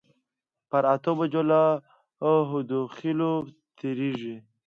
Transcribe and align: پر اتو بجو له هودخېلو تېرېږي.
پر 0.69 0.83
اتو 0.93 1.11
بجو 1.17 1.41
له 1.49 1.61
هودخېلو 2.49 3.31
تېرېږي. 3.77 4.35